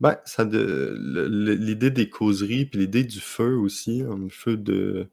Ben, 0.00 0.16
ça 0.24 0.44
l'idée 0.44 1.90
des 1.90 2.08
causeries, 2.08 2.64
puis 2.66 2.80
l'idée 2.80 3.04
du 3.04 3.20
feu 3.20 3.56
aussi, 3.56 4.02
le 4.02 4.28
feu 4.30 4.56
de 4.56 5.08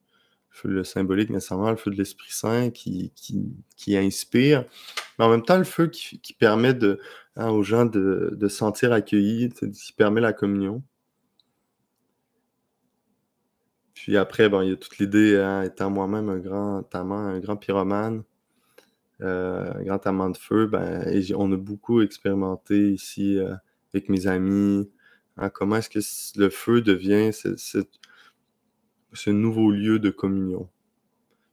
feu 0.58 0.70
le 0.70 0.84
symbolique 0.84 1.30
nécessairement, 1.30 1.72
le 1.72 1.78
feu 1.78 1.92
de 1.92 1.98
l'Esprit 1.98 2.32
Saint 2.32 2.70
qui 2.72 3.12
qui 3.16 3.54
qui 3.78 3.98
inspire, 3.98 4.66
mais 5.20 5.26
en 5.26 5.30
même 5.30 5.44
temps 5.44 5.58
le 5.58 5.64
feu 5.66 5.88
qui 5.88 6.20
qui 6.22 6.34
permet 6.34 6.74
de 6.74 7.00
hein, 7.36 7.50
aux 7.50 7.64
gens 7.64 7.86
de 7.86 8.32
de 8.38 8.48
se 8.48 8.58
sentir 8.58 8.92
accueillis, 8.94 9.50
qui 9.52 9.94
permet 9.94 10.22
la 10.22 10.34
communion. 10.34 10.84
Puis 13.94 14.16
après, 14.18 14.48
il 14.48 14.70
y 14.70 14.72
a 14.72 14.76
toute 14.76 14.98
l'idée, 15.00 15.38
hein, 15.38 15.64
étant 15.64 15.90
moi-même 15.90 16.30
un 16.30 16.38
grand 16.38 16.84
amant, 16.96 17.18
un 17.18 17.40
grand 17.40 17.58
pyromane, 17.58 18.24
heu, 19.22 19.26
un 19.76 19.84
grand 19.84 20.06
amant 20.08 20.30
de 20.30 20.38
feu, 20.38 20.68
ben 20.68 21.06
on 21.36 21.52
a 21.52 21.58
beaucoup 21.58 22.02
expérimenté 22.02 22.92
ici, 22.94 23.38
heu, 23.38 23.56
avec 23.94 24.10
mes 24.10 24.28
amis, 24.28 24.90
hein, 25.38 25.50
comment 25.50 25.78
est-ce 25.78 25.90
que 25.90 26.00
le 26.40 26.50
feu 26.50 26.82
devient 26.82 27.32
ce 27.34 27.56
cet 27.58 27.90
ce 29.14 29.30
nouveau 29.32 29.72
lieu 29.72 30.00
de 30.00 30.10
communion, 30.10 30.70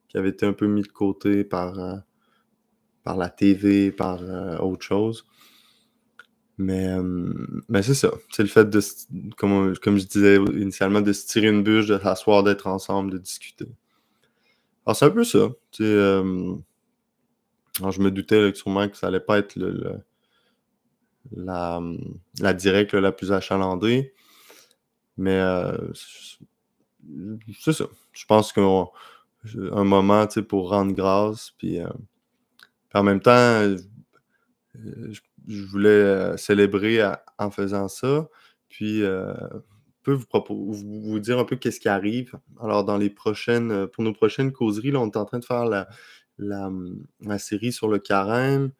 qui 0.08 0.18
avait 0.18 0.30
été 0.30 0.46
un 0.46 0.54
peu 0.54 0.66
mis 0.66 0.82
de 0.82 0.88
côté 0.88 1.44
par, 1.44 1.78
heu, 1.78 2.00
par 3.04 3.16
la 3.16 3.28
TV, 3.30 3.92
par, 3.92 4.22
heu, 4.22 4.58
autre 4.60 4.82
chose. 4.84 5.24
Mais, 6.56 6.96
mais 7.68 7.82
c'est 7.82 7.94
ça, 7.94 8.12
c'est 8.30 8.44
le 8.44 8.48
fait 8.48 8.70
de 8.70 8.80
comme 9.36 9.74
comme 9.78 9.98
je 9.98 10.06
disais 10.06 10.36
initialement, 10.36 11.00
de 11.00 11.12
se 11.12 11.26
tirer 11.26 11.48
une 11.48 11.64
bûche, 11.64 11.86
de 11.88 11.98
s'asseoir, 11.98 12.44
d'être 12.44 12.68
ensemble, 12.68 13.10
de 13.12 13.18
discuter. 13.18 13.66
Alors 14.86 14.96
c'est 14.96 15.04
un 15.06 15.10
peu 15.10 15.24
ça, 15.24 15.48
alors 17.78 17.90
je 17.92 18.00
me 18.00 18.10
doutais, 18.10 18.40
là, 18.40 18.54
sûrement 18.54 18.88
que 18.88 18.96
ça 18.96 19.08
allait 19.08 19.20
pas 19.20 19.38
être 19.38 19.56
la, 21.36 21.80
la 22.40 22.54
directe, 22.54 22.94
la 22.94 23.12
plus 23.12 23.32
achalandée, 23.32 24.12
mais, 25.16 25.40
c'est 27.60 27.72
ça. 27.72 27.86
Je 28.12 28.24
pense 28.26 28.52
qu'on 28.52 28.88
je 29.44 29.60
un 29.72 29.84
moment, 29.84 30.26
pour 30.48 30.70
rendre 30.70 30.92
grâce, 30.94 31.50
heu, 31.64 31.86
puis 32.90 32.98
en 32.98 33.02
même 33.02 33.20
temps, 33.20 33.76
je 34.74 35.20
je 35.48 35.62
voulais, 35.64 35.90
heu, 35.90 36.36
célébrer 36.38 37.00
en 37.38 37.50
faisant 37.50 37.88
ça, 37.88 38.28
puis, 38.68 39.02
heu, 39.02 39.34
peu 40.02 40.12
vous 40.14 40.26
propo 40.26 40.54
vous 40.56 41.02
vous 41.02 41.20
dire 41.20 41.38
un 41.38 41.44
peu 41.44 41.56
qu'est-ce 41.56 41.80
qui 41.80 41.88
arrive. 41.88 42.34
Alors 42.62 42.84
dans 42.84 42.98
les 42.98 43.10
prochaines, 43.10 43.86
pour 43.88 44.04
nos 44.04 44.12
prochaines 44.14 44.52
causeries, 44.52 44.90
là, 44.92 45.00
on 45.00 45.10
est 45.10 45.16
en 45.18 45.24
train 45.26 45.38
de 45.40 45.44
faire 45.46 45.66
la 45.66 45.88
la, 46.38 46.70
la 47.22 47.38
série 47.38 47.72
sur 47.72 47.88
le 47.88 47.98
carême. 48.00 48.72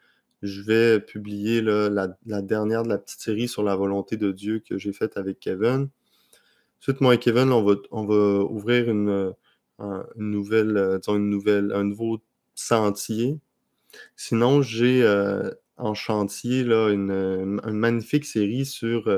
Je 0.43 0.63
vais 0.63 1.01
publier, 1.01 1.63
la 1.63 2.17
la 2.27 2.43
dernière 2.43 2.83
de 2.85 2.89
la 2.91 2.99
petite 2.99 3.21
série 3.21 3.49
sur 3.49 3.63
la 3.65 3.77
volonté 3.77 4.17
de 4.19 4.33
Dieu 4.33 4.61
que 4.61 4.79
j'ai 4.79 4.93
faite 4.95 5.17
avec 5.19 5.41
Kevin. 5.41 5.89
Ensuite, 6.85 7.01
moi 7.01 7.15
et 7.15 7.19
Kevin, 7.19 7.51
on 7.51 7.63
va 7.65 7.77
on 7.93 8.05
va 8.05 8.45
ouvrir 8.45 8.91
une, 8.91 9.33
un 9.79 10.05
une 10.17 10.31
nouvelle, 10.31 10.77
heu, 10.77 10.99
disons 10.99 11.17
une 11.17 11.31
nouvelle 11.31 11.73
un 11.73 11.83
nouveau 11.83 12.23
sentier. 12.55 13.39
Sinon, 14.17 14.63
j'ai, 14.63 15.03
heu, 15.05 15.55
en 15.79 15.95
chantier, 15.95 16.65
là, 16.65 16.91
une, 16.91 17.11
une 17.13 17.79
magnifique 17.79 18.27
série 18.27 18.67
sur, 18.67 19.09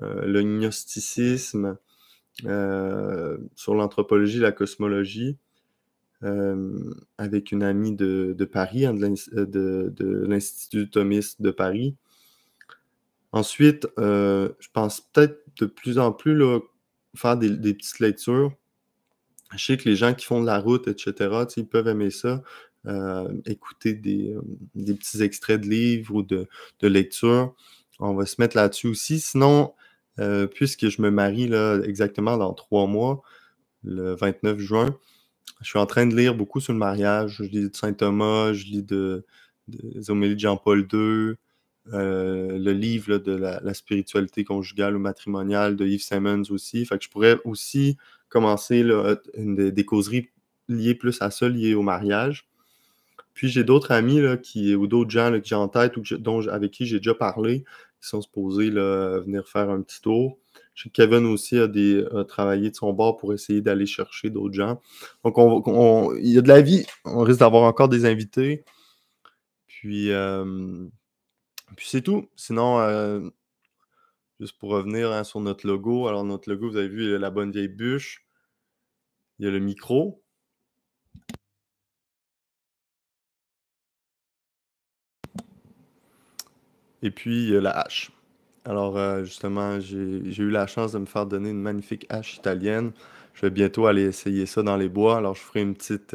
le 0.00 0.42
gnosticisme, 0.42 1.78
sur 3.56 3.74
l'anthropologie, 3.74 4.38
la 4.40 4.52
cosmologie, 4.52 5.38
avec 7.18 7.52
une 7.52 7.62
amie 7.62 7.94
de 7.94 8.34
de 8.36 8.44
Paris, 8.44 8.86
hein, 8.86 8.94
de 8.94 10.24
l'Institut 10.26 10.90
thomiste 10.90 11.42
de 11.42 11.50
Paris. 11.50 11.96
Ensuite, 13.32 13.86
je 13.98 14.68
pense 14.72 15.00
peut-être 15.00 15.44
de 15.60 15.66
plus 15.66 15.98
en 15.98 16.12
plus, 16.12 16.34
là, 16.36 16.58
faire 17.16 17.36
des 17.38 17.74
petites 17.74 18.00
lectures. 18.00 18.52
Je 19.56 19.64
sais 19.64 19.76
que 19.76 19.88
les 19.88 19.96
gens 19.96 20.14
qui 20.14 20.26
font 20.26 20.40
de 20.40 20.46
la 20.46 20.58
route 20.58 20.88
et 20.88 20.94
cetera, 20.98 21.46
tu 21.46 21.54
sais, 21.54 21.60
ils 21.62 21.68
peuvent 21.68 21.86
aimer 21.88 22.10
ça, 22.10 22.42
heu, 22.86 23.42
écouter 23.46 23.94
des, 23.94 24.30
hem, 24.32 24.42
des 24.74 24.94
petits 24.94 25.22
extraits 25.22 25.60
de 25.60 25.68
livres 25.68 26.14
ou 26.16 26.22
de 26.22 26.48
de 26.80 26.88
lectures. 26.88 27.54
On 28.00 28.14
va 28.14 28.26
se 28.26 28.36
mettre 28.40 28.56
là-dessus 28.56 28.88
aussi. 28.88 29.20
Sinon, 29.20 29.72
heu, 30.20 30.48
puisque 30.52 30.88
je 30.88 31.00
me 31.02 31.10
marie, 31.10 31.48
là, 31.48 31.78
exactement 31.84 32.36
dans 32.36 32.52
3 32.54 32.86
mois, 32.86 33.22
le 33.84 34.14
29 34.16 34.58
juin, 34.60 34.98
je 35.62 35.68
suis 35.68 35.78
en 35.78 35.86
train 35.86 36.06
de 36.06 36.16
lire 36.16 36.34
beaucoup 36.36 36.60
sur 36.60 36.72
le 36.74 36.78
mariage. 36.80 37.36
Je 37.38 37.44
lis 37.44 37.70
de 37.70 37.76
saint 37.76 37.92
Thomas, 37.94 38.52
je 38.54 38.64
lis 38.66 38.82
de 38.84 39.24
des 39.68 40.10
homélies 40.10 40.34
de 40.36 40.40
Jean-Paul 40.40 40.86
II, 40.88 41.36
heu, 41.92 42.58
le 42.58 42.72
livre, 42.72 43.18
de 43.18 43.32
la 43.32 43.74
spiritualité 43.74 44.44
conjugale 44.44 44.96
ou 44.96 44.98
matrimoniale 44.98 45.76
de 45.76 45.86
Yves 45.86 46.02
Simmons 46.02 46.50
aussi. 46.50 46.84
Fait 46.86 46.98
que 46.98 47.04
je 47.04 47.10
pourrais 47.10 47.38
aussi 47.44 47.96
commencer, 48.28 48.84
des 49.36 49.84
causeries 49.84 50.28
lié 50.68 50.94
plus 50.94 51.20
à 51.22 51.30
ça, 51.30 51.48
lié 51.48 51.74
au 51.74 51.82
mariage. 51.82 52.48
Puis 53.34 53.48
j'ai 53.48 53.64
d'autres 53.64 53.92
amis 53.92 54.20
là, 54.20 54.36
qui, 54.36 54.74
ou 54.74 54.86
d'autres 54.86 55.10
gens 55.10 55.30
que 55.30 55.44
j'ai 55.44 55.54
en 55.54 55.68
tête 55.68 55.96
ou 55.96 56.02
dont, 56.18 56.46
avec 56.48 56.70
qui 56.70 56.86
j'ai 56.86 56.96
déjà 56.96 57.14
parlé, 57.14 57.64
qui 58.00 58.08
sont 58.08 58.22
supposés 58.22 58.70
venir 58.70 59.46
faire 59.46 59.70
un 59.70 59.82
petit 59.82 60.00
tour. 60.00 60.38
Kevin 60.92 61.26
aussi 61.26 61.58
a, 61.58 61.68
travaillé 62.24 62.70
de 62.70 62.76
son 62.76 62.92
bord 62.92 63.16
pour 63.16 63.32
essayer 63.32 63.60
d'aller 63.60 63.86
chercher 63.86 64.30
d'autres 64.30 64.54
gens. 64.54 64.80
Donc, 65.24 65.38
on, 65.38 66.14
il 66.16 66.32
y 66.32 66.38
a 66.38 66.42
de 66.42 66.48
la 66.48 66.60
vie. 66.60 66.84
On 67.04 67.20
risque 67.20 67.40
d'avoir 67.40 67.62
encore 67.64 67.88
des 67.88 68.04
invités. 68.04 68.64
Puis, 69.66 70.10
euh, 70.10 70.86
puis 71.74 71.86
c'est 71.88 72.02
tout. 72.02 72.28
Sinon, 72.36 72.78
euh, 72.80 73.28
juste 74.40 74.58
pour 74.58 74.70
revenir 74.70 75.12
hein, 75.12 75.24
sur 75.24 75.40
notre 75.40 75.66
logo. 75.66 76.08
Alors, 76.08 76.24
notre 76.24 76.50
logo, 76.50 76.70
vous 76.70 76.76
avez 76.76 76.88
vu, 76.88 77.04
il 77.04 77.10
y 77.10 77.14
a 77.14 77.18
la 77.18 77.30
bonne 77.30 77.50
vieille 77.50 77.68
bûche. 77.68 78.26
Il 79.38 79.46
y 79.46 79.48
a 79.48 79.50
le 79.50 79.58
micro. 79.58 80.22
Et 87.02 87.10
puis, 87.10 87.44
il 87.44 87.50
y 87.54 87.56
a 87.56 87.60
la 87.60 87.70
hache. 87.70 88.10
Alors, 88.64 88.96
euh, 88.98 89.24
justement, 89.24 89.80
j'ai 89.80 89.96
eu 89.96 90.50
la 90.50 90.66
chance 90.66 90.92
de 90.92 90.98
me 90.98 91.06
faire 91.06 91.26
donner 91.26 91.50
une 91.50 91.60
magnifique 91.60 92.06
hache 92.08 92.36
italienne. 92.36 92.92
Je 93.34 93.42
vais 93.42 93.50
bientôt 93.50 93.86
aller 93.86 94.02
essayer 94.02 94.46
ça 94.46 94.62
dans 94.62 94.76
les 94.76 94.88
bois. 94.88 95.18
Alors, 95.18 95.34
je 95.34 95.42
ferai 95.42 95.62
une 95.62 95.74
petite, 95.74 96.12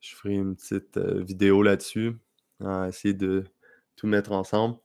je 0.00 0.14
ferai 0.14 0.34
une 0.34 0.56
petite 0.56 0.98
vidéo 0.98 1.62
là-dessus 1.62 2.16
à 2.64 2.88
essayer 2.88 3.14
de 3.14 3.44
tout 3.98 4.06
mettre 4.06 4.32
ensemble. 4.32 4.78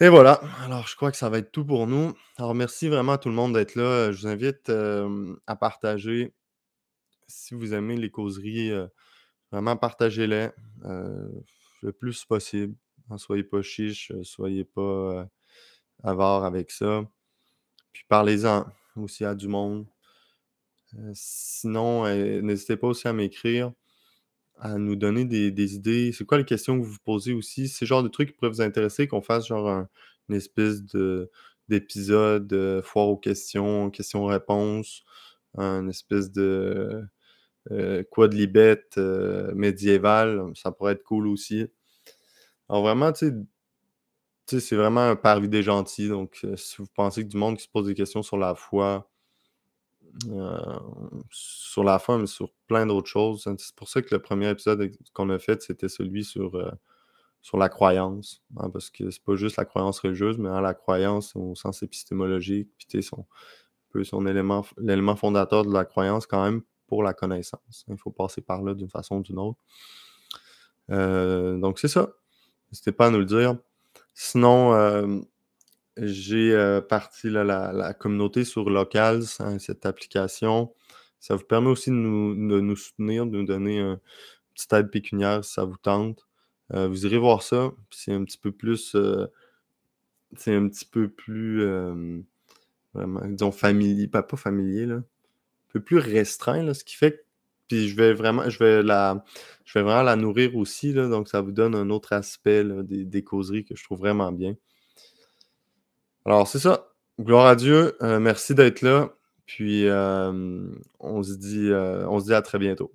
Et 0.00 0.08
voilà, 0.08 0.40
alors 0.64 0.86
je 0.86 0.96
crois 0.96 1.10
que 1.10 1.16
ça 1.16 1.28
va 1.28 1.38
être 1.38 1.52
tout 1.52 1.64
pour 1.64 1.86
nous. 1.86 2.14
Alors 2.36 2.54
merci 2.54 2.88
vraiment 2.88 3.12
à 3.12 3.18
tout 3.18 3.28
le 3.28 3.34
monde 3.34 3.54
d'être 3.54 3.74
là. 3.74 4.12
Je 4.12 4.20
vous 4.20 4.26
invite 4.28 4.72
à 5.46 5.56
partager. 5.56 6.32
Si 7.26 7.54
vous 7.54 7.74
aimez 7.74 7.96
les 7.96 8.10
causeries, 8.10 8.72
vraiment 9.50 9.76
partagez-les 9.76 10.48
le 10.82 11.92
plus 11.92 12.24
possible. 12.24 12.74
Ne 13.10 13.18
soyez 13.18 13.44
pas 13.44 13.62
chiche, 13.62 14.12
soyez 14.22 14.64
pas 14.64 15.28
avare 16.02 16.44
avec 16.44 16.70
ça. 16.70 17.02
Puis 17.92 18.04
parlez-en 18.08 18.66
aussi 18.96 19.24
à 19.24 19.34
du 19.34 19.48
monde. 19.48 19.86
sinon, 21.12 22.04
n'hésitez 22.42 22.76
pas 22.76 22.88
aussi 22.88 23.08
à 23.08 23.12
m'écrire 23.12 23.72
à 24.58 24.78
nous 24.78 24.96
donner 24.96 25.24
des, 25.24 25.74
idées. 25.74 26.12
C'est 26.12 26.24
quoi 26.24 26.38
les 26.38 26.44
questions 26.44 26.78
que 26.78 26.84
vous 26.84 26.92
vous 26.92 26.98
posez 27.04 27.32
aussi? 27.32 27.68
C'est 27.68 27.86
genre 27.86 28.02
de 28.02 28.08
trucs 28.08 28.28
qui 28.30 28.34
pourraient 28.34 28.50
vous 28.50 28.62
intéresser, 28.62 29.08
qu'on 29.08 29.22
fasse 29.22 29.46
genre 29.46 29.86
une 30.28 30.34
espèce 30.34 30.82
de 30.84 31.30
d'épisode 31.68 32.52
euh, 32.52 32.82
foire 32.82 33.08
aux 33.08 33.16
questions, 33.16 33.90
questions-réponses, 33.90 35.02
une 35.56 35.88
espèce 35.88 36.30
de 36.30 37.08
euh, 37.70 38.04
euh, 38.98 39.54
médiéval, 39.54 40.52
ça 40.54 40.72
pourrait 40.72 40.92
être 40.92 41.04
cool 41.04 41.26
aussi. 41.28 41.66
Alors 42.68 42.82
vraiment, 42.82 43.12
tu 43.12 43.30
sais, 44.46 44.60
c'est 44.60 44.76
vraiment 44.76 45.08
un 45.08 45.16
parvis 45.16 45.48
des 45.48 45.62
gentils. 45.62 46.08
Donc, 46.08 46.46
si 46.56 46.76
vous 46.78 46.86
pensez 46.94 47.22
que 47.24 47.28
du 47.28 47.36
monde 47.36 47.56
qui 47.56 47.64
se 47.64 47.68
pose 47.68 47.86
des 47.86 47.94
questions 47.94 48.22
sur 48.22 48.36
la 48.36 48.54
foi, 48.54 49.10
euh, 50.28 50.78
sur 51.30 51.84
la 51.84 51.98
fin, 51.98 52.18
mais 52.18 52.26
sur 52.26 52.52
plein 52.66 52.86
d'autres 52.86 53.08
choses. 53.08 53.46
Hein. 53.46 53.56
C'est 53.58 53.74
pour 53.74 53.88
ça 53.88 54.02
que 54.02 54.14
le 54.14 54.20
premier 54.20 54.48
épisode 54.50 54.90
qu'on 55.12 55.30
a 55.30 55.38
fait, 55.38 55.62
c'était 55.62 55.88
celui 55.88 56.24
sur, 56.24 56.54
euh, 56.54 56.70
la 57.54 57.68
croyance. 57.68 58.42
Hein, 58.56 58.70
parce 58.70 58.90
que 58.90 59.10
c'est 59.10 59.22
pas 59.22 59.34
juste 59.34 59.56
la 59.56 59.64
croyance 59.64 60.00
religieuse, 60.00 60.38
mais 60.38 60.48
hein, 60.48 60.60
la 60.60 60.74
croyance 60.74 61.34
au 61.36 61.54
sens 61.54 61.82
épistémologique, 61.82 62.70
puis 62.78 63.02
son, 63.02 63.26
son 64.04 64.26
élément, 64.26 64.64
l'élément 64.78 65.16
fondateur 65.16 65.64
de 65.64 65.72
la 65.72 65.84
croyance 65.84 66.26
quand 66.26 66.42
même 66.42 66.62
pour 66.86 67.02
la 67.02 67.12
connaissance. 67.12 67.84
Il 67.88 67.98
faut 67.98 68.10
passer 68.10 68.40
par 68.40 68.62
là 68.62 68.74
d'une 68.74 68.88
façon 68.88 69.16
ou 69.16 69.22
d'une 69.22 69.38
autre. 69.38 69.58
Euh, 70.90 71.58
donc 71.58 71.78
c'est 71.78 71.88
ça. 71.88 72.10
N'hésitez 72.70 72.92
pas 72.92 73.06
à 73.06 73.10
nous 73.10 73.18
le 73.18 73.24
dire. 73.24 73.56
Sinon, 74.14 75.24
j'ai 75.96 76.52
euh, 76.52 76.80
parti 76.80 77.30
la, 77.30 77.94
communauté 77.94 78.44
sur 78.44 78.68
Locals, 78.68 79.24
hein, 79.38 79.58
cette 79.58 79.86
application. 79.86 80.74
Ça 81.20 81.36
vous 81.36 81.44
permet 81.44 81.68
aussi 81.68 81.90
de 81.90 81.94
nous, 81.96 82.76
soutenir, 82.76 83.26
de 83.26 83.38
nous 83.38 83.44
donner 83.44 83.78
une 83.78 84.00
petite 84.54 84.72
aide 84.72 84.90
pécuniaire 84.90 85.44
si 85.44 85.52
ça 85.54 85.64
vous 85.64 85.76
tente. 85.76 86.26
Euh, 86.72 86.88
vous 86.88 87.06
irez 87.06 87.18
voir 87.18 87.42
ça. 87.42 87.72
C'est 87.90 88.12
un 88.12 88.24
petit 88.24 88.38
peu 88.38 88.52
plus. 88.52 88.94
Euh, 88.94 89.26
c'est 90.36 90.54
un 90.54 90.68
petit 90.68 90.84
peu 90.84 91.08
plus. 91.08 91.64
vraiment, 92.94 93.20
disons, 93.26 93.52
familier. 93.52 94.08
Pas, 94.08 94.22
pas 94.22 94.36
familier, 94.36 94.86
là. 94.86 94.96
Un 94.96 95.72
peu 95.72 95.80
plus 95.80 95.98
restreint, 95.98 96.62
là, 96.62 96.74
ce 96.74 96.84
qui 96.84 96.96
fait 96.96 97.12
que. 97.12 97.24
Puis 97.68 97.88
je 97.88 97.96
vais 97.96 98.12
vraiment, 98.12 98.48
je 98.50 98.58
vais 98.58 98.82
la, 98.82 99.24
je 99.64 99.78
vais 99.78 99.82
vraiment 99.82 100.02
la 100.02 100.16
nourrir 100.16 100.54
aussi, 100.56 100.92
là, 100.92 101.08
donc 101.08 101.28
ça 101.28 101.40
vous 101.40 101.52
donne 101.52 101.74
un 101.74 101.88
autre 101.90 102.12
aspect 102.12 102.62
des, 102.84 103.04
des 103.06 103.24
causeries 103.24 103.64
que 103.64 103.74
je 103.74 103.82
trouve 103.84 104.00
vraiment 104.00 104.32
bien. 104.32 104.54
Alors, 106.26 106.48
c'est 106.48 106.58
ça. 106.58 106.88
Gloire 107.20 107.46
à 107.46 107.56
Dieu. 107.56 107.96
Euh, 108.02 108.18
merci 108.20 108.54
d'être 108.54 108.82
là. 108.82 109.10
Puis, 109.46 109.86
euh, 109.86 110.68
on, 111.00 111.22
se 111.22 111.34
dit, 111.34 111.68
euh, 111.70 112.08
on 112.08 112.20
se 112.20 112.26
dit 112.26 112.34
à 112.34 112.42
très 112.42 112.58
bientôt. 112.58 112.92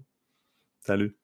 Salut. 0.82 1.19